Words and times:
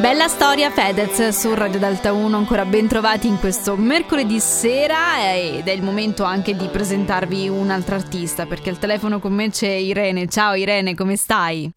Bella 0.00 0.28
storia 0.28 0.70
Fedez 0.70 1.30
su 1.30 1.52
Radio 1.54 1.80
Delta 1.80 2.12
1, 2.12 2.36
ancora 2.36 2.64
ben 2.64 2.86
trovati 2.86 3.26
in 3.26 3.36
questo 3.40 3.74
mercoledì 3.74 4.38
sera 4.38 5.34
ed 5.34 5.66
è 5.66 5.72
il 5.72 5.82
momento 5.82 6.22
anche 6.22 6.54
di 6.54 6.68
presentarvi 6.68 7.48
un 7.48 7.68
altro 7.70 7.96
artista 7.96 8.46
perché 8.46 8.70
al 8.70 8.78
telefono 8.78 9.18
con 9.18 9.32
me 9.32 9.50
c'è 9.50 9.70
Irene. 9.70 10.28
Ciao 10.28 10.54
Irene, 10.54 10.94
come 10.94 11.16
stai? 11.16 11.72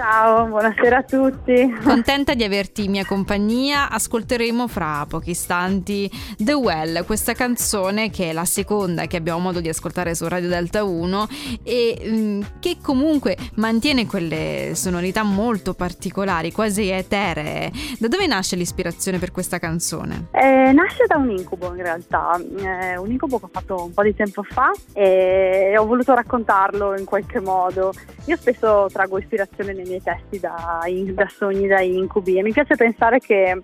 Ciao, 0.00 0.46
buonasera 0.46 0.96
a 0.96 1.02
tutti. 1.02 1.78
Contenta 1.84 2.32
di 2.32 2.42
averti 2.42 2.84
in 2.84 2.92
mia 2.92 3.04
compagnia. 3.04 3.90
Ascolteremo 3.90 4.66
fra 4.66 5.04
pochi 5.06 5.32
istanti 5.32 6.10
The 6.38 6.54
Well, 6.54 7.04
questa 7.04 7.34
canzone 7.34 8.08
che 8.08 8.30
è 8.30 8.32
la 8.32 8.46
seconda 8.46 9.04
che 9.04 9.18
abbiamo 9.18 9.40
modo 9.40 9.60
di 9.60 9.68
ascoltare 9.68 10.14
su 10.14 10.26
Radio 10.26 10.48
Delta 10.48 10.84
1 10.84 11.26
e 11.62 12.00
mh, 12.02 12.16
mm, 12.16 12.40
che 12.60 12.78
comunque 12.82 13.36
mantiene 13.56 14.06
quelle 14.06 14.70
sonorità 14.72 15.22
molto 15.22 15.74
particolari, 15.74 16.50
quasi 16.50 16.88
eteree. 16.88 17.70
Da 17.98 18.08
dove 18.08 18.26
nasce 18.26 18.56
l'ispirazione 18.56 19.18
per 19.18 19.32
questa 19.32 19.58
canzone? 19.58 20.28
Eh, 20.30 20.72
nasce 20.72 21.04
da 21.06 21.18
un 21.18 21.30
incubo 21.30 21.74
in 21.74 21.82
realtà, 21.82 22.40
eh, 22.56 22.96
un 22.96 23.10
incubo 23.10 23.38
che 23.38 23.44
ho 23.44 23.50
fatto 23.52 23.84
un 23.84 23.92
po' 23.92 24.02
di 24.02 24.14
tempo 24.14 24.42
fa 24.44 24.70
e 24.94 25.74
ho 25.76 25.84
voluto 25.84 26.14
raccontarlo 26.14 26.96
in 26.96 27.04
qualche 27.04 27.38
modo. 27.38 27.92
Io 28.24 28.36
spesso 28.36 28.88
trago 28.90 29.18
ispirazione 29.18 29.74
nei 29.74 29.88
miei 29.90 30.02
testi 30.02 30.40
da, 30.40 30.80
da 31.14 31.28
sogni, 31.28 31.66
da 31.66 31.80
incubi 31.80 32.38
e 32.38 32.42
mi 32.42 32.52
piace 32.52 32.76
pensare 32.76 33.18
che 33.18 33.62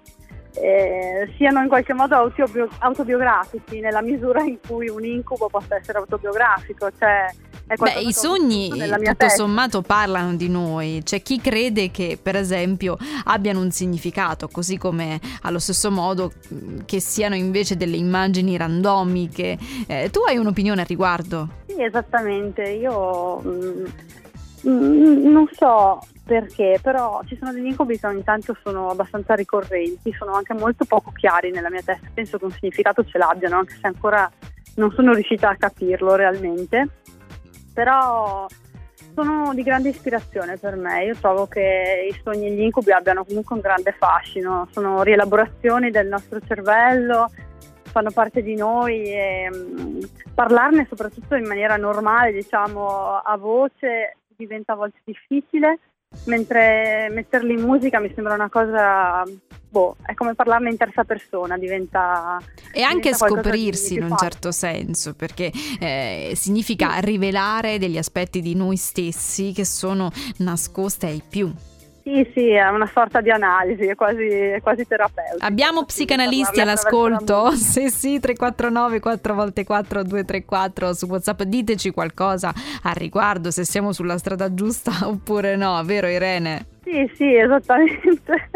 eh, 0.58 1.32
siano 1.36 1.60
in 1.60 1.68
qualche 1.68 1.92
modo 1.92 2.14
autobio- 2.16 2.68
autobiografici 2.78 3.80
nella 3.80 4.00
misura 4.00 4.42
in 4.42 4.58
cui 4.66 4.88
un 4.88 5.04
incubo 5.04 5.48
possa 5.48 5.76
essere 5.76 5.98
autobiografico. 5.98 6.90
Cioè, 6.98 7.26
Beh, 7.78 8.00
i 8.00 8.12
sogni 8.12 8.68
tutto 8.70 9.14
testa. 9.16 9.28
sommato 9.28 9.82
parlano 9.82 10.34
di 10.36 10.48
noi, 10.48 11.00
c'è 11.02 11.20
chi 11.20 11.40
crede 11.40 11.90
che 11.90 12.16
per 12.20 12.36
esempio 12.36 12.96
abbiano 13.24 13.60
un 13.60 13.72
significato, 13.72 14.48
così 14.48 14.78
come 14.78 15.20
allo 15.42 15.58
stesso 15.58 15.90
modo 15.90 16.32
mm, 16.54 16.80
che 16.84 17.00
siano 17.00 17.34
invece 17.34 17.76
delle 17.76 17.96
immagini 17.96 18.56
randomiche. 18.56 19.58
Eh, 19.88 20.10
tu 20.10 20.20
hai 20.20 20.36
un'opinione 20.36 20.82
al 20.82 20.86
riguardo? 20.86 21.48
Sì, 21.66 21.82
esattamente, 21.82 22.62
io 22.62 23.38
mh, 23.40 23.84
mm, 24.68 24.82
mm, 24.82 25.30
non 25.30 25.48
so, 25.52 26.00
perché 26.24 26.78
però 26.82 27.20
ci 27.26 27.36
sono 27.36 27.52
degli 27.52 27.66
incubi 27.66 27.98
che 27.98 28.06
ogni 28.06 28.24
tanto 28.24 28.56
sono 28.62 28.90
abbastanza 28.90 29.34
ricorrenti, 29.34 30.12
sono 30.12 30.32
anche 30.32 30.54
molto 30.54 30.84
poco 30.84 31.12
chiari 31.12 31.50
nella 31.50 31.70
mia 31.70 31.82
testa, 31.82 32.08
penso 32.12 32.38
che 32.38 32.44
un 32.44 32.50
significato 32.50 33.04
ce 33.04 33.18
l'abbiano, 33.18 33.58
anche 33.58 33.76
se 33.80 33.86
ancora 33.86 34.30
non 34.76 34.92
sono 34.92 35.12
riuscita 35.12 35.50
a 35.50 35.56
capirlo 35.56 36.14
realmente, 36.14 36.88
però 37.72 38.46
sono 39.14 39.54
di 39.54 39.62
grande 39.62 39.88
ispirazione 39.88 40.58
per 40.58 40.76
me, 40.76 41.04
io 41.04 41.14
trovo 41.16 41.46
che 41.46 42.06
i 42.10 42.20
sogni 42.22 42.48
e 42.48 42.50
gli 42.50 42.60
incubi 42.60 42.92
abbiano 42.92 43.24
comunque 43.24 43.54
un 43.54 43.62
grande 43.62 43.92
fascino, 43.92 44.68
sono 44.72 45.02
rielaborazioni 45.02 45.90
del 45.90 46.08
nostro 46.08 46.38
cervello, 46.46 47.30
fanno 47.84 48.10
parte 48.10 48.42
di 48.42 48.54
noi 48.54 49.04
e 49.04 49.48
mh, 49.50 50.32
parlarne 50.34 50.86
soprattutto 50.86 51.34
in 51.34 51.46
maniera 51.46 51.76
normale, 51.76 52.32
diciamo 52.32 53.16
a 53.16 53.36
voce, 53.38 54.18
diventa 54.36 54.72
a 54.72 54.76
volte 54.76 55.00
difficile 55.04 55.78
mentre 56.24 57.08
metterli 57.10 57.52
in 57.52 57.60
musica 57.60 58.00
mi 58.00 58.10
sembra 58.14 58.34
una 58.34 58.48
cosa, 58.48 59.22
boh, 59.68 59.96
è 60.02 60.14
come 60.14 60.34
parlarne 60.34 60.70
in 60.70 60.76
terza 60.76 61.04
persona, 61.04 61.58
diventa... 61.58 62.38
E 62.72 62.82
anche 62.82 63.10
diventa 63.10 63.26
scoprirsi 63.26 63.94
in 63.94 64.04
un 64.04 64.16
certo 64.16 64.50
senso, 64.50 65.14
perché 65.14 65.52
eh, 65.78 66.32
significa 66.34 66.94
sì. 66.94 67.00
rivelare 67.04 67.78
degli 67.78 67.98
aspetti 67.98 68.40
di 68.40 68.54
noi 68.54 68.76
stessi 68.76 69.52
che 69.52 69.64
sono 69.64 70.10
nascosti 70.38 71.06
ai 71.06 71.22
più. 71.26 71.52
Sì, 72.06 72.24
sì, 72.32 72.50
è 72.50 72.68
una 72.68 72.86
sorta 72.86 73.20
di 73.20 73.32
analisi, 73.32 73.84
è 73.86 73.96
quasi, 73.96 74.28
è 74.28 74.60
quasi 74.62 74.86
terapeutica. 74.86 75.44
Abbiamo 75.44 75.84
psicanalisti 75.84 76.60
all'ascolto? 76.60 77.50
Se 77.50 77.90
sì, 77.90 78.20
349 78.20 79.00
4x4 79.00 80.02
234 80.02 80.94
su 80.94 81.06
WhatsApp, 81.06 81.42
diteci 81.42 81.90
qualcosa 81.90 82.54
al 82.84 82.94
riguardo, 82.94 83.50
se 83.50 83.64
siamo 83.64 83.90
sulla 83.90 84.18
strada 84.18 84.54
giusta 84.54 84.92
oppure 85.02 85.56
no, 85.56 85.82
vero 85.82 86.06
Irene? 86.06 86.75
Sì, 86.86 87.10
sì, 87.16 87.34
esattamente. 87.34 88.48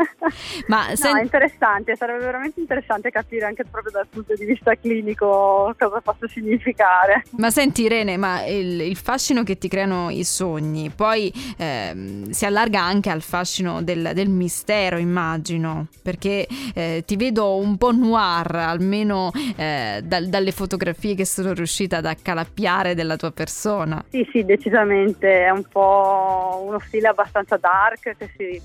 Ma 0.69 0.87
no, 0.91 0.95
sen- 0.95 1.17
è 1.17 1.23
interessante, 1.23 1.97
sarebbe 1.97 2.25
veramente 2.25 2.61
interessante 2.61 3.11
capire 3.11 3.45
anche 3.45 3.65
proprio 3.69 3.91
dal 3.91 4.07
punto 4.07 4.35
di 4.37 4.45
vista 4.45 4.73
clinico 4.77 5.75
cosa 5.77 6.01
possa 6.01 6.29
significare. 6.29 7.25
Ma 7.31 7.51
senti 7.51 7.83
Irene, 7.83 8.17
ma 8.17 8.45
il, 8.45 8.83
il 8.83 8.97
fascino 8.97 9.43
che 9.43 9.59
ti 9.59 9.67
creano 9.67 10.11
i 10.11 10.23
sogni 10.23 10.93
poi 10.95 11.33
ehm, 11.57 12.31
si 12.31 12.47
allarga 12.47 12.81
anche 12.81 13.11
al 13.11 13.23
fascino 13.23 13.83
del, 13.83 14.13
del 14.15 14.29
mistero, 14.29 14.97
immagino, 14.97 15.89
perché 16.01 16.47
eh, 16.73 17.03
ti 17.05 17.17
vedo 17.17 17.57
un 17.57 17.77
po' 17.79 17.91
noir, 17.91 18.55
almeno 18.55 19.33
eh, 19.57 20.03
da, 20.05 20.25
dalle 20.25 20.53
fotografie 20.53 21.17
che 21.17 21.25
sono 21.27 21.53
riuscita 21.53 21.97
ad 21.97 22.07
accalappiare 22.07 22.95
della 22.95 23.17
tua 23.17 23.33
persona. 23.33 24.05
Sì, 24.09 24.25
sì, 24.31 24.45
decisamente, 24.45 25.47
è 25.47 25.51
un 25.51 25.65
po' 25.65 26.62
uno 26.65 26.79
stile 26.79 27.09
abbastanza 27.09 27.57
dark 27.57 28.19
che, 28.20 28.31
si, 28.36 28.62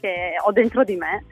che 0.00 0.34
ho 0.42 0.52
dentro 0.52 0.84
di 0.84 0.96
me 0.96 1.24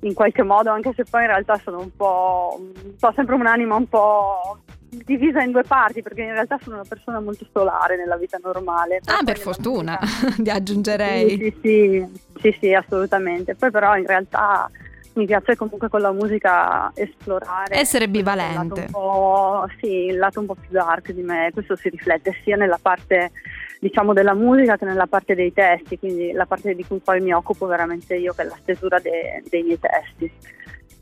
in 0.00 0.14
qualche 0.14 0.42
modo, 0.42 0.70
anche 0.70 0.92
se 0.94 1.04
poi 1.08 1.22
in 1.22 1.28
realtà 1.28 1.58
sono 1.62 1.80
un 1.80 1.94
po', 1.94 2.60
ho 3.00 3.12
sempre 3.14 3.34
un'anima 3.34 3.74
un 3.74 3.88
po' 3.88 4.58
divisa 4.88 5.42
in 5.42 5.50
due 5.50 5.64
parti 5.64 6.02
perché 6.02 6.22
in 6.22 6.32
realtà 6.32 6.58
sono 6.62 6.76
una 6.76 6.84
persona 6.86 7.20
molto 7.20 7.46
solare 7.52 7.96
nella 7.96 8.16
vita 8.16 8.38
normale. 8.42 9.00
Ah, 9.06 9.22
per 9.24 9.38
fortuna, 9.38 9.98
vi 10.38 10.50
aggiungerei. 10.50 11.30
Sì 11.30 11.36
sì, 11.36 11.60
sì, 11.62 12.40
sì, 12.40 12.56
sì, 12.60 12.74
assolutamente. 12.74 13.54
Poi 13.54 13.70
però 13.70 13.96
in 13.96 14.06
realtà 14.06 14.70
mi 15.14 15.26
piace 15.26 15.56
comunque 15.56 15.88
con 15.88 16.00
la 16.00 16.12
musica 16.12 16.90
esplorare. 16.94 17.76
Essere 17.76 18.08
bivalente. 18.08 18.82
Il 18.82 19.74
sì, 19.80 20.06
il 20.06 20.18
lato 20.18 20.40
un 20.40 20.46
po' 20.46 20.54
più 20.54 20.68
dark 20.70 21.12
di 21.12 21.22
me, 21.22 21.50
questo 21.52 21.76
si 21.76 21.88
riflette 21.88 22.38
sia 22.42 22.56
nella 22.56 22.78
parte 22.80 23.30
diciamo 23.84 24.14
della 24.14 24.32
musica 24.32 24.78
che 24.78 24.86
nella 24.86 25.06
parte 25.06 25.34
dei 25.34 25.52
testi, 25.52 25.98
quindi 25.98 26.32
la 26.32 26.46
parte 26.46 26.74
di 26.74 26.86
cui 26.86 27.00
poi 27.04 27.20
mi 27.20 27.34
occupo 27.34 27.66
veramente 27.66 28.16
io 28.16 28.32
che 28.32 28.40
è 28.40 28.46
la 28.46 28.56
stesura 28.62 28.98
de- 28.98 29.42
dei 29.50 29.62
miei 29.62 29.78
testi. 29.78 30.32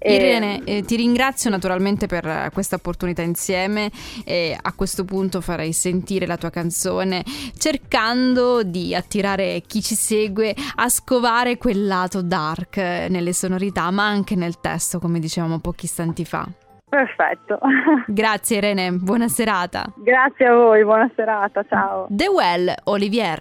Irene, 0.04 0.65
eh, 0.65 0.82
ti 0.82 0.97
ringrazio 0.97 1.48
naturalmente 1.48 2.09
per 2.09 2.50
questa 2.53 2.75
opportunità 2.75 3.22
insieme 3.22 3.88
e 4.25 4.59
a 4.60 4.72
questo 4.72 5.04
punto 5.04 5.41
farei 5.41 5.72
sentire 5.72 6.26
la 6.26 6.37
tua 6.37 6.50
canzone 6.50 7.22
cercando 7.56 8.65
di 8.65 8.97
attirare 8.97 9.62
chi 9.65 9.81
ci 9.81 9.94
segue 9.94 10.56
a 10.75 10.88
scovare 10.88 11.56
quel 11.56 11.87
lato 11.87 12.21
dark 12.21 12.78
nelle 12.78 13.32
sonorità 13.32 13.92
ma 13.92 14.09
anche 14.09 14.34
nel 14.34 14.59
testo 14.59 14.98
come 14.98 15.21
dicevamo 15.21 15.60
pochi 15.60 15.84
istanti 15.84 16.25
fa. 16.25 16.48
Perfetto. 16.92 17.58
Grazie 18.06 18.58
Irene, 18.58 18.92
buona 18.92 19.26
serata. 19.26 19.91
Grazie 19.97 20.47
a 20.47 20.54
voi, 20.54 20.84
buona 20.84 21.10
serata, 21.16 21.64
ciao. 21.66 22.06
The 22.10 22.28
Well, 22.28 22.75
Olivier. 22.84 23.41